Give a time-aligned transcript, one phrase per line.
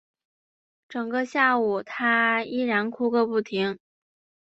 [0.89, 3.77] 整个下午她依然哭个不停